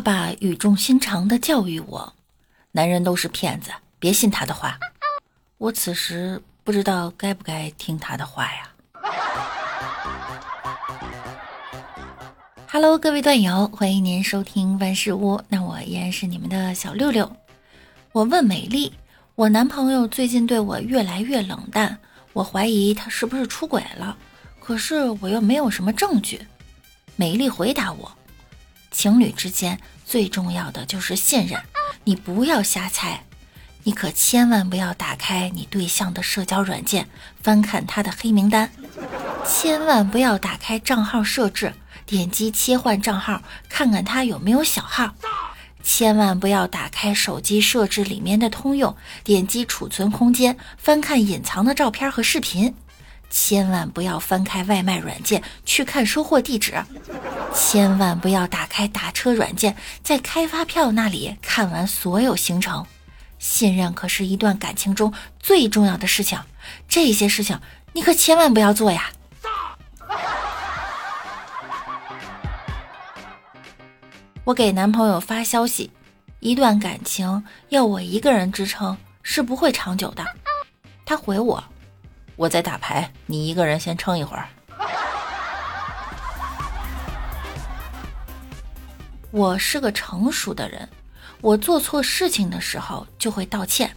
[0.00, 2.14] 爸语重心长地教育我
[2.72, 4.78] ：“男人都是骗子，别信他的话。”
[5.58, 8.70] 我此时不知道该不该听他的话呀。
[12.72, 15.42] Hello，各位段友，欢迎您收听万事屋。
[15.48, 17.30] 那我依然是你们的小六六。
[18.12, 18.92] 我问美丽，
[19.34, 21.98] 我男朋友最近对我越来越冷淡，
[22.32, 24.16] 我怀疑他是不是出轨了。
[24.60, 26.40] 可是我又没有什么证据。
[27.16, 28.10] 美丽回答我：
[28.90, 31.60] 情侣之间最重要的就是信任，
[32.04, 33.24] 你不要瞎猜。
[33.84, 37.08] 你可千万不要打开你对象的社交软件，
[37.42, 38.70] 翻看他的黑名单，
[39.46, 41.72] 千万不要打开账号设置。
[42.04, 45.14] 点击切换账号，看看他有没有小号。
[45.82, 48.94] 千万不要打开手机设置里面的通用，
[49.24, 52.74] 点击储存空间，翻看隐藏的照片和视频。
[53.30, 56.74] 千万不要翻开外卖软件去看收货地址。
[57.54, 62.84] 千万不要打开打车软件，在开发票那里看完所有行程。
[63.38, 66.38] 信任可是一段感情中最重要的事情，
[66.86, 67.58] 这些事情
[67.92, 69.10] 你可千万不要做呀。
[74.44, 75.90] 我给男朋友发消息，
[76.40, 80.24] 一段感情要我一个人支撑是不会长久的。
[81.06, 81.62] 他回我，
[82.40, 84.48] 我在打牌，你一个人先撑一会儿。
[89.30, 90.88] 我是个成熟的人，
[91.42, 93.94] 我做错事情的时候就会道歉。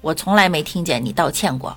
[0.00, 1.76] 我从来没听见你道歉过，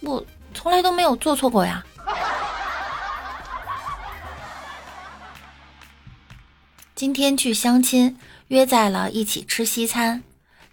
[0.00, 1.84] 我从来都没有做错过呀。
[6.96, 10.22] 今天去相亲，约在了一起吃西餐。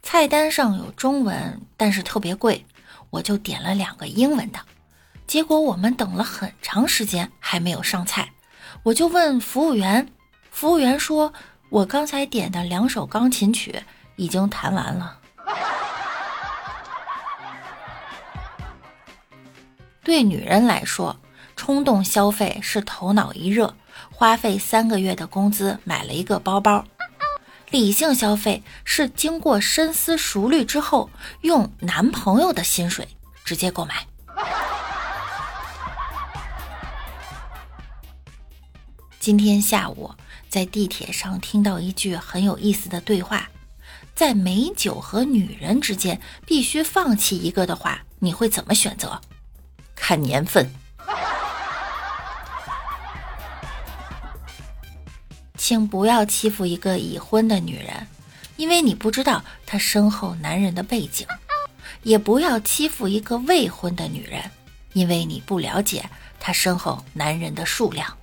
[0.02, 2.66] 菜单上有中文，但是特别贵，
[3.16, 4.60] 我就点了两个英文的。
[5.26, 8.34] 结果我们等了很长时间还没有上菜，
[8.84, 10.08] 我就问服务员，
[10.52, 11.34] 服务员说
[11.70, 13.82] 我刚才点的两首钢琴曲
[14.18, 15.20] 已经弹完了。
[20.04, 21.16] 对女人来说，
[21.56, 23.74] 冲动消费是头脑一热。
[24.12, 26.86] 花费三个月的工资买了一个包包，
[27.72, 31.10] 理性消费是经过深思熟虑之后，
[31.42, 33.08] 用男朋友的薪水
[33.44, 34.08] 直接购买。
[39.20, 40.12] 今天下午
[40.48, 43.50] 在地铁上听到一句很有意思的对话，
[44.14, 49.20] 在美酒和女人之间必须放弃一个的话，你会怎么选择？
[49.96, 50.70] 看年份。
[55.68, 58.06] 请不要欺负一个已婚的女人，
[58.56, 61.26] 因为你不知道她身后男人的背景；
[62.04, 64.52] 也不要欺负一个未婚的女人，
[64.94, 66.08] 因为你不了解
[66.40, 68.16] 她身后男人的数量。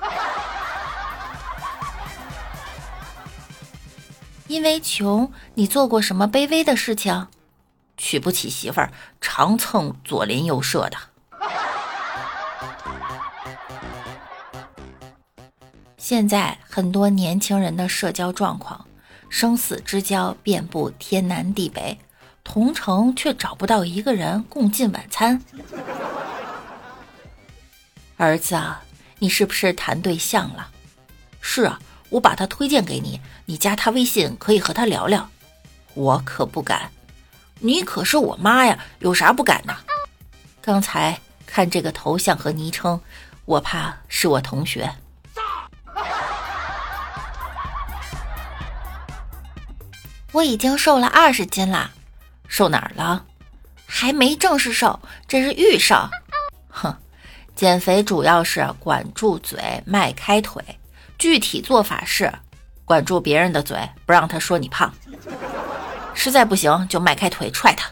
[4.48, 7.26] 因为穷，你做过什么卑微的事情？
[7.98, 8.90] 娶不起媳妇儿，
[9.20, 10.96] 常蹭左邻右舍的。
[15.98, 18.86] 现在很多年轻人的社交状况，
[19.30, 21.98] 生死之交遍布天南地北，
[22.44, 25.42] 同城却找不到一个人共进晚餐。
[28.18, 28.82] 儿子啊，
[29.18, 30.68] 你是不是谈对象了？
[31.40, 31.80] 是啊，
[32.10, 35.28] 我把他推荐给你，你加他微信可以和他聊聊。
[35.94, 36.90] 我可不敢，
[37.58, 39.74] 你可是我妈呀，有啥不敢的？
[40.60, 43.00] 刚才看这个头像和昵称，
[43.46, 44.94] 我怕是我同学。
[50.36, 51.92] 我已经瘦了二十斤了，
[52.46, 53.24] 瘦哪儿了？
[53.86, 55.96] 还没正式瘦，这是预瘦。
[56.68, 56.94] 哼，
[57.54, 60.62] 减肥主要是管住嘴，迈开腿。
[61.16, 62.30] 具体做法是
[62.84, 64.92] 管住别人的嘴，不让他说你胖。
[66.12, 67.90] 实在不行就迈开腿踹他。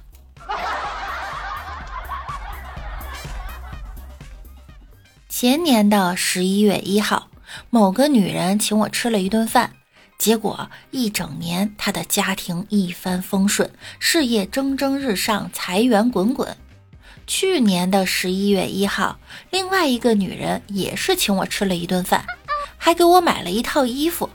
[5.30, 7.28] 前年的十一月一号，
[7.70, 9.72] 某个女人请我吃了一顿饭。
[10.18, 16.56] 结果一整年，他的家庭一帆风顺，事业蒸蒸日上，财源滚滚。
[17.26, 19.18] 去年的十一月一号，
[19.50, 22.24] 另外一个女人也是请我吃了一顿饭，
[22.76, 24.30] 还给我买了一套衣服。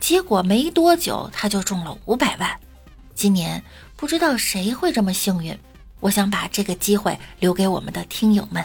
[0.00, 2.58] 结果没多久，他就中了五百万。
[3.14, 3.62] 今年
[3.96, 5.58] 不知道谁会这么幸运，
[6.00, 8.64] 我想把这个机会留给我们的听友们。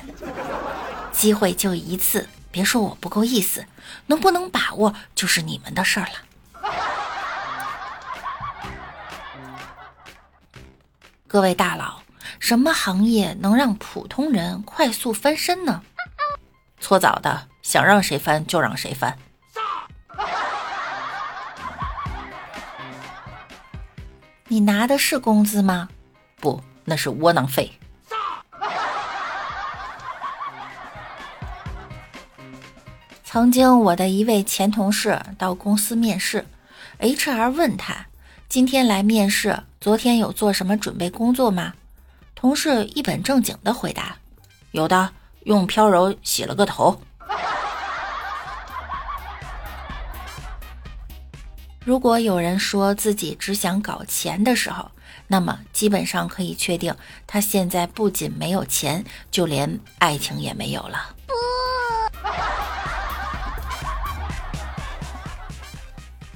[1.12, 3.66] 机会就一次，别说我不够意思，
[4.08, 6.14] 能不能把握就是你们的事儿了。
[11.34, 12.04] 各位大佬
[12.40, 15.82] 什么行业能让普通人快速翻身呢？
[16.80, 19.18] 搓澡的想让谁翻就让谁翻。
[24.48, 25.90] 你拿的是工资吗？
[26.40, 27.80] 不那是窝囊废。
[33.24, 36.46] 曾经我的一位前同事到公司面试
[37.00, 38.06] hr 问他
[38.50, 41.74] 今天来面试，昨天有做什么准备工作吗？
[42.36, 44.18] 同事一本正经的回答
[44.72, 45.12] ：“有的，
[45.46, 47.02] 用飘柔洗了个头。”
[51.84, 54.92] 如果有人说自己只想搞钱的时候，
[55.28, 61.16] 那么基本上可以确定，他现在不仅没有钱，就连爱情也没有了。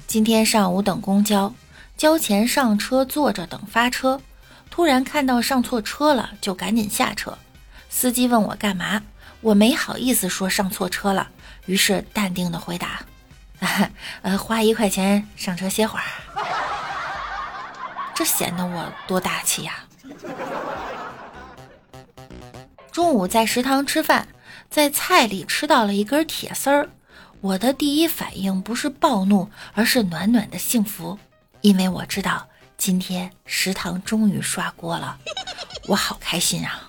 [0.06, 1.52] 今天上午等公交，
[1.98, 4.20] 交钱上车，坐着等发车，
[4.70, 7.36] 突然看到上错车了，就赶紧下车。
[7.90, 9.02] 司机问我干嘛，
[9.40, 11.28] 我没好意思说上错车了，
[11.66, 13.00] 于是淡定的回答。
[14.22, 16.04] 呃，花一块钱上车歇会儿，
[18.14, 19.74] 这显得我多大气呀！
[22.92, 24.28] 中午在食堂吃饭，
[24.70, 26.88] 在菜里吃到了一根铁丝儿，
[27.40, 31.18] 我的第一反应不是暴怒，而是暖暖的幸福，
[31.60, 32.46] 因为我知道
[32.76, 35.18] 今天食堂终于刷锅了，
[35.86, 36.88] 我好开心啊！